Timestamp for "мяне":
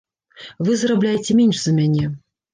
1.79-2.11